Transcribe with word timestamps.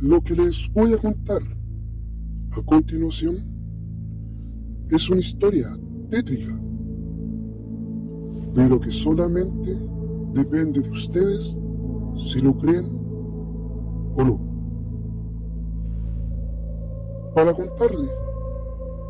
Lo 0.00 0.22
que 0.22 0.34
les 0.34 0.70
voy 0.74 0.92
a 0.92 0.98
contar 0.98 1.40
a 2.50 2.62
continuación 2.66 3.42
es 4.90 5.08
una 5.08 5.20
historia 5.20 5.74
tétrica, 6.10 6.52
pero 8.54 8.78
que 8.78 8.92
solamente 8.92 9.74
depende 10.34 10.80
de 10.80 10.90
ustedes 10.90 11.56
si 12.26 12.40
lo 12.42 12.54
creen 12.58 12.86
o 14.16 14.22
no. 14.22 14.40
Para 17.34 17.54
contarle 17.54 18.08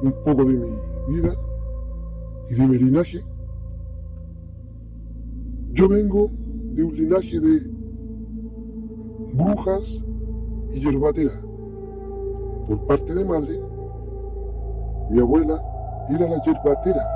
un 0.02 0.14
poco 0.24 0.44
de 0.44 0.54
mi 0.54 0.68
vida 1.08 1.34
y 2.48 2.54
de 2.54 2.68
mi 2.68 2.78
linaje, 2.78 3.24
yo 5.72 5.88
vengo 5.88 6.30
de 6.74 6.84
un 6.84 6.94
linaje 6.94 7.40
de 7.40 7.68
brujas 9.34 10.04
y 10.72 10.80
yerbatera. 10.80 11.32
Por 12.68 12.86
parte 12.86 13.14
de 13.14 13.24
madre, 13.24 13.60
mi 15.10 15.20
abuela 15.20 15.62
era 16.08 16.28
la 16.28 16.42
yerbatera 16.42 17.06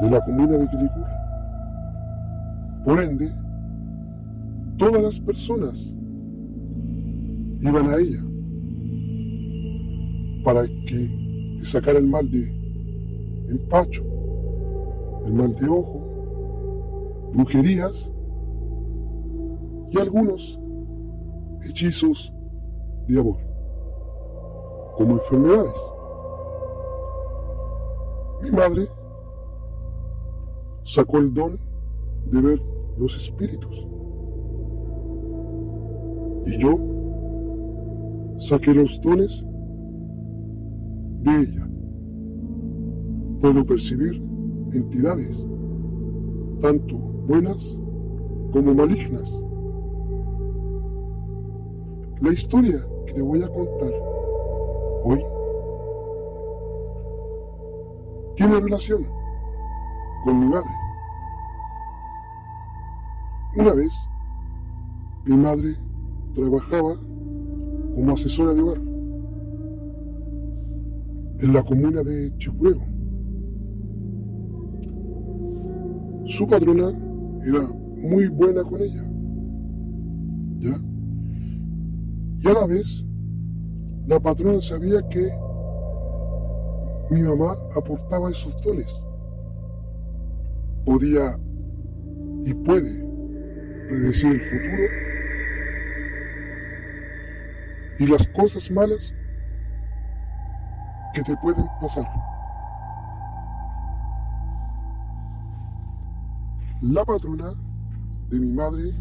de 0.00 0.10
la 0.10 0.24
comuna 0.24 0.58
de 0.58 0.68
Quilicura. 0.68 1.22
Por 2.84 3.00
ende, 3.00 3.32
todas 4.76 5.02
las 5.02 5.18
personas 5.20 5.94
iban 7.60 7.90
a 7.90 7.96
ella 7.96 8.24
para 10.44 10.66
que 10.66 11.58
sacara 11.64 11.98
el 11.98 12.06
mal 12.06 12.28
de 12.28 12.62
empacho, 13.48 14.02
el 15.24 15.32
mal 15.34 15.54
de 15.54 15.68
ojo, 15.68 16.02
brujerías 17.34 18.10
y 19.90 19.98
algunos 19.98 20.58
hechizos 21.68 22.32
de 23.08 23.20
amor, 23.20 23.38
como 24.96 25.14
enfermedades. 25.14 25.74
Mi 28.42 28.50
madre 28.50 28.88
sacó 30.84 31.18
el 31.18 31.32
don 31.32 31.58
de 32.30 32.40
ver 32.40 32.62
los 32.98 33.16
espíritus. 33.16 33.86
Y 36.46 36.58
yo 36.58 36.76
saqué 38.38 38.74
los 38.74 39.00
dones 39.00 39.44
de 41.20 41.40
ella. 41.40 41.68
Puedo 43.40 43.64
percibir 43.64 44.22
entidades, 44.72 45.44
tanto 46.60 46.96
buenas 46.96 47.78
como 48.52 48.74
malignas. 48.74 49.40
La 52.22 52.32
historia 52.32 52.86
que 53.04 53.14
te 53.14 53.20
voy 53.20 53.42
a 53.42 53.48
contar 53.48 53.92
hoy 55.02 55.20
tiene 58.36 58.60
relación 58.60 59.04
con 60.24 60.38
mi 60.38 60.46
madre. 60.46 60.70
Una 63.56 63.72
vez, 63.72 63.92
mi 65.26 65.36
madre 65.36 65.74
trabajaba 66.32 66.94
como 67.96 68.12
asesora 68.12 68.54
de 68.54 68.62
hogar 68.62 68.78
en 71.40 71.52
la 71.52 71.62
comuna 71.64 72.04
de 72.04 72.36
Chicureo. 72.36 72.82
Su 76.26 76.46
patrona 76.46 76.88
era 77.44 77.62
muy 77.96 78.28
buena 78.28 78.62
con 78.62 78.80
ella. 78.80 79.04
¿Ya? 80.60 80.91
Y 82.44 82.48
a 82.48 82.54
la 82.54 82.66
vez, 82.66 83.06
la 84.08 84.18
patrona 84.18 84.60
sabía 84.60 85.00
que 85.08 85.30
mi 87.10 87.22
mamá 87.22 87.56
aportaba 87.76 88.30
esos 88.30 88.60
dones. 88.62 88.92
Podía 90.84 91.38
y 92.44 92.52
puede 92.52 93.06
predecir 93.88 94.32
el 94.32 94.40
futuro 94.40 94.82
y 98.00 98.06
las 98.08 98.26
cosas 98.26 98.68
malas 98.72 99.14
que 101.14 101.22
te 101.22 101.36
pueden 101.36 101.66
pasar. 101.80 102.06
La 106.80 107.04
patrona 107.04 107.54
de 108.30 108.40
mi 108.40 108.52
madre, 108.52 108.92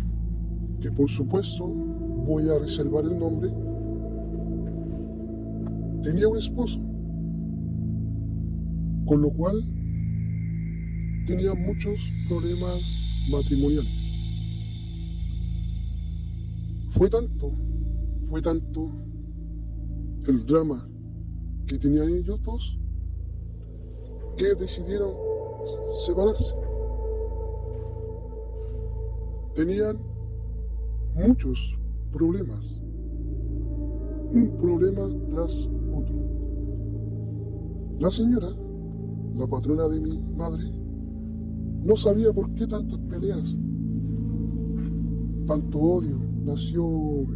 que 0.80 0.92
por 0.92 1.10
supuesto 1.10 1.74
voy 2.26 2.50
a 2.50 2.60
reservar 2.60 3.04
el 3.06 3.18
nombre, 3.18 3.50
tenía 6.04 6.28
un 6.28 6.38
esposo, 6.38 6.80
con 9.06 9.22
lo 9.22 9.30
cual 9.32 9.64
tenía 11.28 11.54
muchos 11.54 12.12
problemas 12.28 12.82
matrimoniales. 13.30 13.92
Fue 16.92 17.10
tanto, 17.10 17.52
fue 18.30 18.42
tanto 18.42 18.92
el 20.28 20.46
drama 20.46 20.88
que 21.68 21.80
tenían 21.80 22.10
ellos 22.10 22.42
dos 22.44 22.78
que 24.38 24.56
decidieron 24.56 25.12
separarse. 26.06 26.54
Tenían 29.56 30.00
muchos 31.16 31.81
problemas, 32.12 32.82
un 34.34 34.58
problema 34.60 35.08
tras 35.30 35.70
otro. 35.94 36.16
La 38.00 38.10
señora, 38.10 38.50
la 39.36 39.48
patrona 39.48 39.88
de 39.88 40.00
mi 40.00 40.22
madre, 40.36 40.64
no 41.84 41.96
sabía 41.96 42.32
por 42.32 42.54
qué 42.56 42.68
tantas 42.68 43.00
peleas, 43.10 43.58
tanto 45.48 45.80
odio 45.80 46.18
nació 46.44 46.84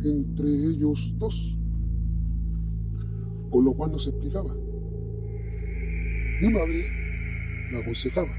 entre 0.04 0.50
ellos 0.50 1.14
dos, 1.18 1.58
con 3.50 3.66
lo 3.66 3.74
cual 3.74 3.92
no 3.92 4.00
se 4.00 4.10
explicaba. 4.10 4.54
Mi 6.42 6.50
madre 6.50 6.86
la 7.72 7.80
aconsejaba 7.80 8.32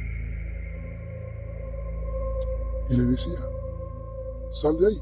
y 2.90 2.96
le 2.96 3.04
decía, 3.04 3.38
sal 4.52 4.76
de 4.78 4.86
ahí, 4.86 5.00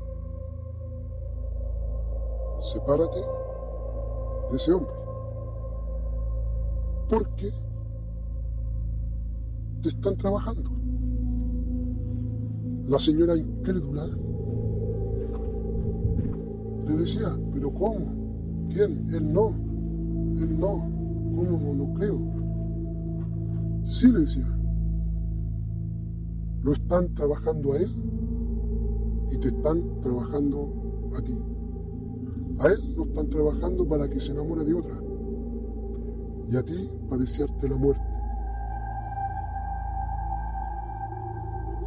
sepárate 2.65 3.21
de 4.51 4.57
ese 4.57 4.73
hombre, 4.73 4.93
porque 7.09 7.53
te 9.83 9.89
están 9.89 10.17
trabajando. 10.17 10.71
La 12.87 12.99
señora 12.99 13.37
incrédula 13.37 14.07
le 16.87 16.97
decía, 16.97 17.39
pero 17.53 17.73
¿cómo? 17.73 18.69
¿Quién? 18.71 19.07
Él 19.11 19.33
no. 19.33 19.49
Él 20.39 20.59
no. 20.59 20.91
¿Cómo 21.35 21.59
no 21.59 21.75
lo 21.75 21.95
creo? 21.95 22.19
Sí 23.87 24.11
le 24.11 24.21
decía. 24.21 24.47
Lo 26.63 26.73
están 26.73 27.15
trabajando 27.15 27.73
a 27.73 27.77
él 27.79 27.91
y 29.31 29.39
te 29.39 29.49
están 29.49 29.83
trabajando 30.03 31.13
a 31.17 31.23
ti. 31.23 31.39
A 32.61 32.69
él 32.69 32.95
lo 32.97 33.05
están 33.07 33.29
trabajando 33.29 33.87
para 33.87 34.09
que 34.09 34.21
se 34.21 34.33
enamore 34.33 34.65
de 34.65 34.75
otra. 34.75 34.95
Y 36.49 36.57
a 36.57 36.63
ti 36.63 36.91
para 37.09 37.23
la 37.69 37.77
muerte. 37.77 38.05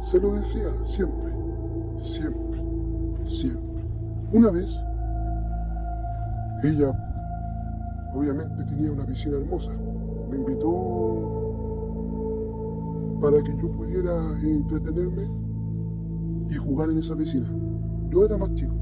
Se 0.00 0.20
lo 0.20 0.32
decía 0.32 0.68
siempre, 0.84 1.32
siempre, 2.00 2.62
siempre. 3.26 3.84
Una 4.32 4.50
vez 4.50 4.80
ella 6.62 6.92
obviamente 8.14 8.64
tenía 8.64 8.92
una 8.92 9.06
piscina 9.06 9.36
hermosa. 9.38 9.70
Me 10.30 10.36
invitó 10.36 11.48
para 13.20 13.42
que 13.42 13.56
yo 13.56 13.70
pudiera 13.72 14.38
entretenerme 14.42 15.28
y 16.48 16.54
jugar 16.54 16.90
en 16.90 16.98
esa 16.98 17.16
piscina. 17.16 17.48
Yo 18.10 18.24
era 18.24 18.36
más 18.36 18.54
chico. 18.54 18.77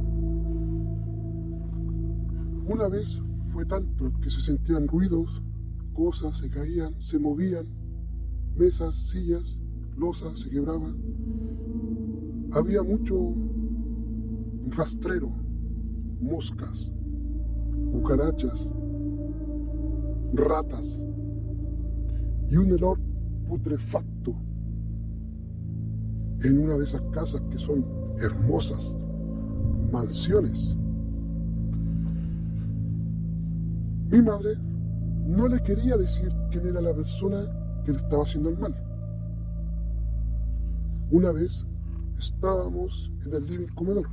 Una 2.69 2.89
vez 2.89 3.23
fue 3.53 3.65
tanto 3.65 4.13
que 4.21 4.29
se 4.29 4.41
sentían 4.41 4.89
ruidos, 4.89 5.41
cosas 5.93 6.37
se 6.39 6.51
caían, 6.51 7.01
se 7.01 7.19
movían, 7.19 7.65
mesas, 8.57 8.95
sillas, 9.09 9.57
losas 9.97 10.41
se 10.41 10.51
quebraban. 10.51 10.97
Había 12.53 12.83
mucho 12.83 13.15
rastrero, 14.69 15.31
moscas, 16.21 16.93
cucarachas, 17.93 18.69
ratas 20.35 21.01
y 22.49 22.57
un 22.57 22.73
olor 22.73 22.99
putrefacto 23.49 24.35
en 26.43 26.59
una 26.59 26.77
de 26.79 26.85
esas 26.85 27.03
casas 27.13 27.43
que 27.51 27.59
son 27.59 27.85
hermosas, 28.19 28.97
mansiones. 29.93 30.77
Mi 34.11 34.23
madre 34.23 34.57
no 35.27 35.49
le 35.49 35.61
quería 35.63 35.97
decir 35.97 36.33
quién 36.51 36.69
era 36.69 36.81
la 36.81 36.95
persona 36.95 37.83
que 37.85 37.91
le 37.91 37.99
estaba 37.99 38.23
haciendo 38.23 38.51
el 38.51 38.59
mal. 38.59 38.75
Una 41.11 41.33
vez 41.33 41.67
estábamos 42.17 43.11
en 43.25 43.35
el 43.35 43.47
living 43.47 43.75
comedor. 43.75 44.09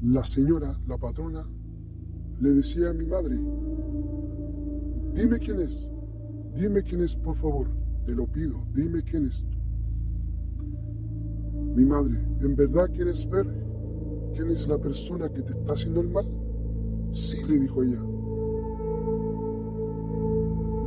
La 0.00 0.24
señora, 0.24 0.78
la 0.86 0.96
patrona, 0.96 1.46
le 2.40 2.50
decía 2.52 2.90
a 2.90 2.94
mi 2.94 3.04
madre, 3.04 3.38
dime 5.14 5.38
quién 5.38 5.60
es, 5.60 5.90
dime 6.54 6.82
quién 6.82 7.02
es, 7.02 7.14
por 7.16 7.36
favor, 7.36 7.68
te 8.06 8.14
lo 8.14 8.26
pido, 8.26 8.66
dime 8.72 9.02
quién 9.02 9.26
es. 9.26 9.44
Mi 11.74 11.84
madre, 11.84 12.18
¿en 12.40 12.56
verdad 12.56 12.90
quieres 12.92 13.28
ver 13.28 13.46
quién 14.34 14.50
es 14.50 14.66
la 14.68 14.78
persona 14.78 15.28
que 15.28 15.42
te 15.42 15.52
está 15.52 15.74
haciendo 15.74 16.00
el 16.00 16.08
mal? 16.08 16.43
Sí, 17.14 17.44
le 17.44 17.60
dijo 17.60 17.82
ella. 17.82 18.02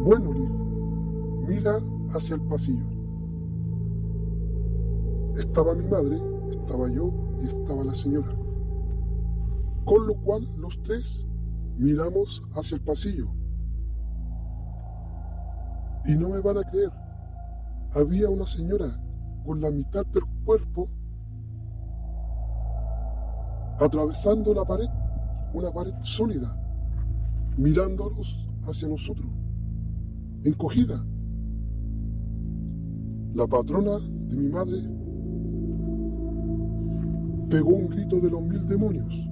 Bueno, 0.04 0.34
le 0.34 0.42
dijo, 0.42 0.56
mira 1.48 1.80
hacia 2.14 2.36
el 2.36 2.42
pasillo. 2.42 2.86
Estaba 5.36 5.74
mi 5.74 5.88
madre, 5.88 6.22
estaba 6.52 6.90
yo 6.90 7.12
y 7.42 7.46
estaba 7.46 7.86
la 7.86 7.96
señora. 7.96 8.36
Con 9.86 10.06
lo 10.06 10.16
cual 10.16 10.48
los 10.58 10.82
tres 10.84 11.26
miramos 11.78 12.44
hacia 12.56 12.76
el 12.76 12.84
pasillo. 12.84 13.30
Y 16.06 16.16
no 16.16 16.30
me 16.30 16.42
van 16.42 16.58
a 16.58 16.70
creer, 16.70 16.92
había 17.94 18.30
una 18.30 18.46
señora 18.46 19.00
con 19.46 19.62
la 19.62 19.72
mitad 19.72 20.06
del 20.08 20.24
cuerpo 20.44 20.90
atravesando 23.80 24.54
la 24.54 24.66
pared, 24.66 24.90
una 25.54 25.72
pared 25.72 25.94
sólida, 26.04 26.56
mirándonos 27.58 28.48
hacia 28.64 28.88
nosotros, 28.88 29.28
encogida. 30.44 31.04
La 33.34 33.48
patrona 33.48 34.00
de 34.00 34.36
mi 34.36 34.50
madre 34.50 34.78
pegó 37.50 37.70
un 37.70 37.88
grito 37.88 38.20
de 38.20 38.30
los 38.30 38.42
mil 38.42 38.68
demonios, 38.68 39.30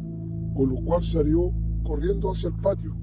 con 0.55 0.69
lo 0.69 0.81
cual 0.83 1.03
salió 1.03 1.51
corriendo 1.83 2.31
hacia 2.31 2.49
el 2.49 2.55
patio, 2.55 2.95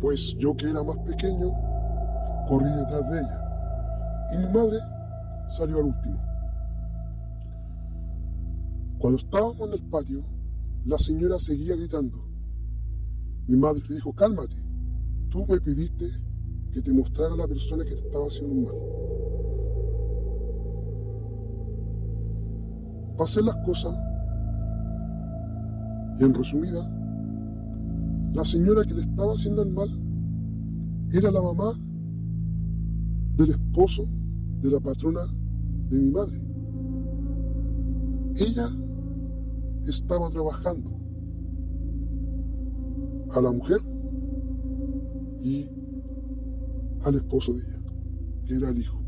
pues 0.00 0.34
yo 0.38 0.56
que 0.56 0.70
era 0.70 0.82
más 0.82 0.96
pequeño, 0.98 1.52
corrí 2.48 2.70
detrás 2.70 3.10
de 3.10 3.20
ella. 3.20 3.40
Y 4.32 4.38
mi 4.38 4.52
madre 4.52 4.78
salió 5.56 5.78
al 5.78 5.84
último. 5.84 6.18
Cuando 8.98 9.18
estábamos 9.18 9.60
en 9.60 9.72
el 9.72 9.82
patio, 9.90 10.22
la 10.84 10.98
señora 10.98 11.38
seguía 11.38 11.76
gritando. 11.76 12.18
Mi 13.46 13.56
madre 13.56 13.82
le 13.88 13.96
dijo, 13.96 14.12
cálmate, 14.12 14.56
tú 15.28 15.44
me 15.46 15.60
pidiste 15.60 16.10
que 16.72 16.80
te 16.80 16.92
mostrara 16.92 17.34
a 17.34 17.36
la 17.36 17.48
persona 17.48 17.84
que 17.84 17.94
te 17.94 18.06
estaba 18.06 18.26
haciendo 18.26 18.54
un 18.54 18.64
mal. 18.64 18.74
Pasé 23.16 23.42
las 23.42 23.56
cosas 23.66 23.94
y 26.18 26.24
en 26.24 26.34
resumida, 26.34 26.88
la 28.32 28.44
señora 28.44 28.84
que 28.84 28.94
le 28.94 29.02
estaba 29.02 29.32
haciendo 29.32 29.62
el 29.62 29.72
mal 29.72 29.90
era 31.12 31.30
la 31.30 31.42
mamá 31.42 31.72
del 33.36 33.50
esposo 33.50 34.06
de 34.60 34.70
la 34.70 34.80
patrona 34.80 35.20
de 35.88 35.98
mi 35.98 36.10
madre. 36.10 36.40
Ella 38.36 38.70
estaba 39.86 40.30
trabajando 40.30 40.90
a 43.32 43.40
la 43.40 43.50
mujer 43.50 43.80
y 45.40 45.70
al 47.04 47.14
esposo 47.14 47.52
de 47.54 47.60
ella, 47.60 47.80
que 48.46 48.54
era 48.54 48.70
el 48.70 48.78
hijo. 48.78 49.00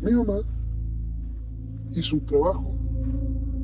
Mi 0.00 0.12
mamá 0.12 0.40
hizo 1.92 2.16
un 2.16 2.26
trabajo, 2.26 2.74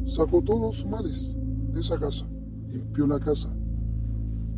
sacó 0.06 0.43
todos 0.43 0.60
los 0.60 0.86
males 0.86 1.36
de 1.72 1.81
esa 1.81 1.98
casa, 1.98 2.26
limpió 2.69 3.06
la 3.06 3.20
casa 3.20 3.54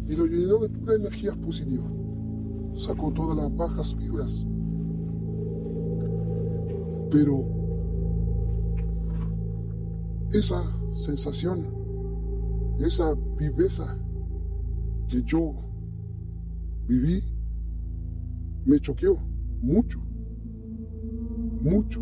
y 0.07 0.17
lo 0.17 0.27
llenó 0.27 0.59
de 0.59 0.69
puras 0.69 0.97
energías 0.97 1.37
positivas 1.37 2.03
sacó 2.77 3.13
todas 3.13 3.37
las 3.37 3.55
bajas 3.57 3.97
vibras. 3.97 4.47
Pero 7.11 7.45
esa 10.33 10.63
sensación, 10.95 11.67
esa 12.79 13.15
viveza 13.39 13.99
que 15.09 15.23
yo 15.23 15.53
viví, 16.89 17.23
me 18.65 18.81
choqueó 18.81 19.19
mucho, 19.61 20.01
mucho, 21.61 22.01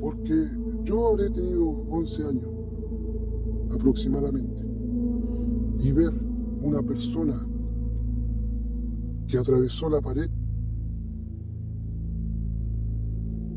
porque 0.00 0.46
yo 0.84 1.08
habré 1.08 1.30
tenido 1.30 1.66
11 1.66 2.24
años 2.24 2.50
aproximadamente 3.72 4.62
y 5.82 5.90
ver 5.92 6.12
una 6.62 6.82
persona 6.82 7.46
que 9.26 9.38
atravesó 9.38 9.88
la 9.88 10.00
pared 10.02 10.28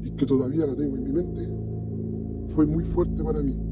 y 0.01 0.11
que 0.11 0.25
todavía 0.25 0.65
la 0.65 0.75
tengo 0.75 0.95
en 0.95 1.03
mi 1.03 1.11
mente, 1.11 2.53
fue 2.55 2.65
muy 2.65 2.85
fuerte 2.85 3.21
para 3.21 3.41
mí. 3.41 3.66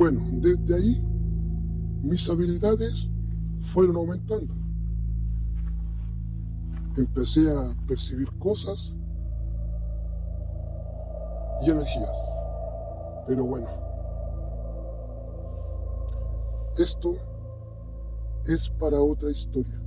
Bueno, 0.00 0.22
desde 0.32 0.74
ahí 0.74 0.98
mis 2.02 2.26
habilidades 2.30 3.06
fueron 3.64 3.96
aumentando. 3.96 4.54
Empecé 6.96 7.50
a 7.50 7.76
percibir 7.86 8.32
cosas 8.38 8.94
y 11.66 11.70
energías. 11.70 12.16
Pero 13.26 13.44
bueno, 13.44 13.68
esto 16.78 17.16
es 18.46 18.70
para 18.70 19.02
otra 19.02 19.30
historia. 19.30 19.78